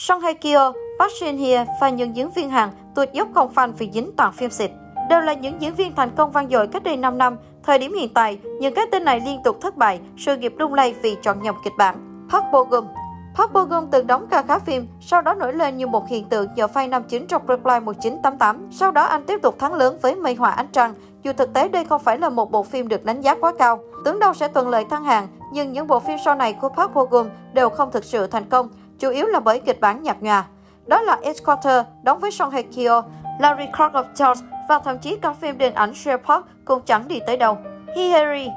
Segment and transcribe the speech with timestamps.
[0.00, 3.72] Song Hye Kyo, Park Shin Hye và những diễn viên Hàn tuột dốc công phanh
[3.72, 4.70] vì dính toàn phim xịt.
[5.10, 7.36] Đều là những diễn viên thành công vang dội cách đây 5 năm.
[7.62, 10.74] Thời điểm hiện tại, những cái tên này liên tục thất bại, sự nghiệp lung
[10.74, 12.26] lay vì chọn nhầm kịch bản.
[12.30, 12.84] Park Bo Gum
[13.34, 16.24] Park Bo Gum từng đóng ca khá phim, sau đó nổi lên như một hiện
[16.24, 18.68] tượng nhờ phay năm chính trong Reply 1988.
[18.70, 21.68] Sau đó anh tiếp tục thắng lớn với Mây Hòa Ánh Trăng, dù thực tế
[21.68, 23.78] đây không phải là một bộ phim được đánh giá quá cao.
[24.04, 26.94] Tưởng đâu sẽ thuận lợi thăng hàng, nhưng những bộ phim sau này của Park
[26.94, 28.68] Bo Gum đều không thực sự thành công,
[29.00, 30.44] chủ yếu là bởi kịch bản nhạt nhòa.
[30.86, 33.02] Đó là Escorter đóng với Song Hye Kyo,
[33.40, 37.20] Larry Clark of Charles và thậm chí cả phim điện ảnh Sherlock cũng chẳng đi
[37.26, 37.58] tới đâu.
[37.96, 38.48] Hihari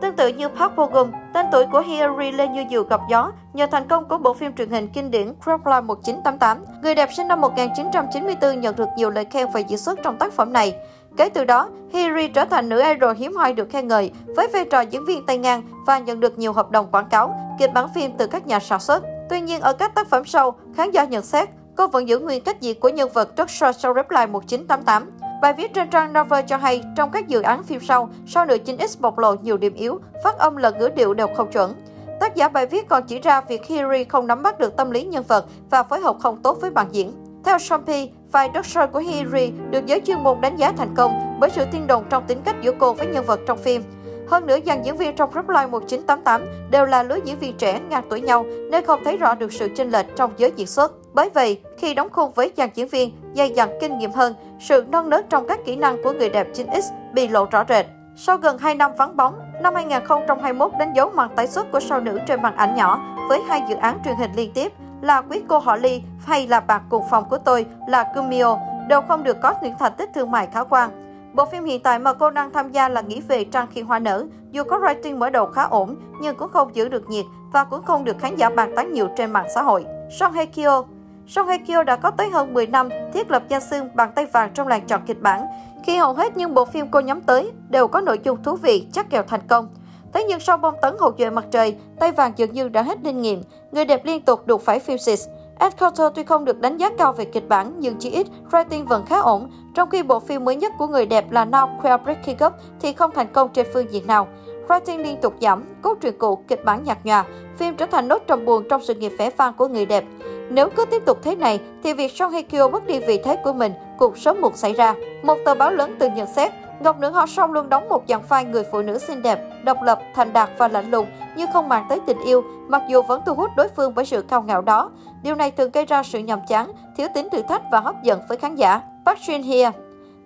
[0.00, 3.32] Tương tự như Park Bo Gum, tên tuổi của Hillary lên như diều gặp gió
[3.52, 6.64] nhờ thành công của bộ phim truyền hình kinh điển Cropline 1988.
[6.82, 10.32] Người đẹp sinh năm 1994 nhận được nhiều lời khen về diễn xuất trong tác
[10.32, 10.74] phẩm này.
[11.16, 14.64] Kể từ đó, Hillary trở thành nữ idol hiếm hoi được khen ngợi với vai
[14.64, 17.88] trò diễn viên tay ngang và nhận được nhiều hợp đồng quảng cáo, kịch bản
[17.94, 19.02] phim từ các nhà sản xuất.
[19.30, 22.44] Tuy nhiên, ở các tác phẩm sau, khán giả nhận xét cô vẫn giữ nguyên
[22.44, 25.10] cách diễn của nhân vật rất so sau Reply 1988.
[25.42, 28.58] Bài viết trên trang Novel cho hay, trong các dự án phim sau, sau nữ
[28.58, 31.74] chính X bộc lộ nhiều điểm yếu, phát âm lẫn ngữ điệu đều không chuẩn.
[32.20, 35.04] Tác giả bài viết còn chỉ ra việc Hillary không nắm bắt được tâm lý
[35.04, 37.12] nhân vật và phối hợp không tốt với bạn diễn.
[37.44, 41.50] Theo Shompi, vai Doctor của Hillary được giới chuyên môn đánh giá thành công bởi
[41.50, 43.82] sự tiên đồng trong tính cách giữa cô với nhân vật trong phim.
[44.28, 48.04] Hơn nữa, dàn diễn viên trong Reply 1988 đều là lứa diễn viên trẻ ngang
[48.10, 50.92] tuổi nhau nên không thấy rõ được sự chênh lệch trong giới diễn xuất.
[51.14, 54.84] Bởi vậy, khi đóng khung với dàn diễn viên dày dặn kinh nghiệm hơn, sự
[54.90, 56.82] non nớt trong các kỹ năng của người đẹp 9X
[57.12, 57.86] bị lộ rõ rệt.
[58.16, 62.00] Sau gần 2 năm vắng bóng, năm 2021 đánh dấu màn tái xuất của sao
[62.00, 65.42] nữ trên màn ảnh nhỏ với hai dự án truyền hình liên tiếp là Quý
[65.48, 68.58] cô họ Ly hay là Bạn cùng phòng của tôi là Kumio
[68.88, 71.05] đều không được có những thành tích thương mại khả quan.
[71.36, 73.98] Bộ phim hiện tại mà cô đang tham gia là Nghĩ về Trăng khi hoa
[73.98, 74.24] nở.
[74.50, 77.82] Dù có rating mở đầu khá ổn, nhưng cũng không giữ được nhiệt và cũng
[77.82, 79.84] không được khán giả bàn tán nhiều trên mạng xã hội.
[80.10, 80.84] Song Hye Kyo
[81.26, 84.26] Song Hye Kyo đã có tới hơn 10 năm thiết lập danh xương bàn tay
[84.26, 85.46] vàng trong làng chọn kịch bản,
[85.84, 88.86] khi hầu hết những bộ phim cô nhắm tới đều có nội dung thú vị,
[88.92, 89.68] chắc kèo thành công.
[90.12, 92.98] Thế nhưng sau bom tấn hậu duệ mặt trời, tay vàng dường như đã hết
[93.04, 95.18] linh nghiệm, người đẹp liên tục đụng phải phim xịt.
[95.58, 98.86] Ed Carter tuy không được đánh giá cao về kịch bản nhưng chỉ ít rating
[98.86, 102.00] vẫn khá ổn, trong khi bộ phim mới nhất của người đẹp là Now Queer
[102.00, 104.28] Breaking Up thì không thành công trên phương diện nào.
[104.68, 107.24] Rating liên tục giảm, cốt truyện cũ, kịch bản nhạt nhòa,
[107.56, 110.04] phim trở thành nốt trầm buồn trong sự nghiệp vẽ vang của người đẹp.
[110.50, 113.36] Nếu cứ tiếp tục thế này, thì việc Song Hye Kyo mất đi vị thế
[113.44, 114.94] của mình cũng sớm muộn xảy ra.
[115.22, 118.22] Một tờ báo lớn từng nhận xét, Ngọc Nữ họ Song luôn đóng một dạng
[118.28, 121.06] vai người phụ nữ xinh đẹp, độc lập, thành đạt và lạnh lùng,
[121.36, 124.22] nhưng không mang tới tình yêu, mặc dù vẫn thu hút đối phương bởi sự
[124.22, 124.90] cao ngạo đó.
[125.22, 128.20] Điều này thường gây ra sự nhàm chán, thiếu tính thử thách và hấp dẫn
[128.28, 128.80] với khán giả.
[129.06, 129.70] Park Shin Hye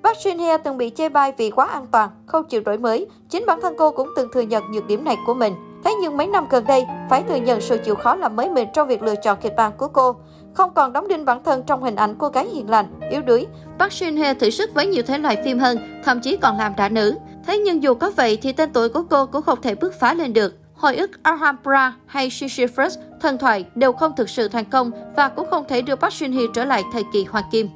[0.03, 3.07] Park Shin Hye từng bị chê bai vì quá an toàn, không chịu đổi mới.
[3.29, 5.55] Chính bản thân cô cũng từng thừa nhận nhược điểm này của mình.
[5.85, 8.69] Thế nhưng mấy năm gần đây, phải thừa nhận sự chịu khó làm mới mình
[8.75, 10.17] trong việc lựa chọn kịch bản của cô.
[10.55, 13.47] Không còn đóng đinh bản thân trong hình ảnh cô gái hiền lành, yếu đuối.
[13.79, 16.73] Park Shin Hye thử sức với nhiều thể loại phim hơn, thậm chí còn làm
[16.77, 17.15] đã nữ.
[17.47, 20.15] Thế nhưng dù có vậy thì tên tuổi của cô cũng không thể bứt phá
[20.15, 20.55] lên được.
[20.75, 25.51] Hồi ức Alhambra hay Sisyphus, thần thoại đều không thực sự thành công và cũng
[25.51, 27.69] không thể đưa Park Shin Hye trở lại thời kỳ hoàng kim.